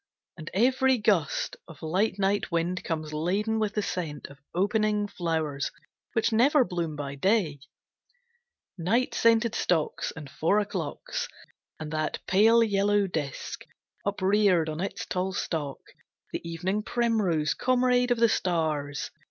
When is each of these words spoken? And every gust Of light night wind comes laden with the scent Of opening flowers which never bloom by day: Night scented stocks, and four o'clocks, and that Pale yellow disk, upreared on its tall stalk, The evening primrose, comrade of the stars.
And 0.35 0.49
every 0.55 0.97
gust 0.97 1.57
Of 1.67 1.83
light 1.83 2.17
night 2.17 2.51
wind 2.51 2.83
comes 2.83 3.13
laden 3.13 3.59
with 3.59 3.75
the 3.75 3.83
scent 3.83 4.25
Of 4.31 4.39
opening 4.55 5.07
flowers 5.07 5.69
which 6.13 6.31
never 6.31 6.65
bloom 6.65 6.95
by 6.95 7.13
day: 7.13 7.59
Night 8.79 9.13
scented 9.13 9.53
stocks, 9.53 10.11
and 10.15 10.27
four 10.27 10.57
o'clocks, 10.59 11.27
and 11.79 11.91
that 11.91 12.17
Pale 12.25 12.63
yellow 12.63 13.05
disk, 13.05 13.63
upreared 14.03 14.69
on 14.69 14.81
its 14.81 15.05
tall 15.05 15.33
stalk, 15.33 15.81
The 16.33 16.41
evening 16.43 16.81
primrose, 16.81 17.53
comrade 17.53 18.09
of 18.09 18.17
the 18.17 18.27
stars. 18.27 19.11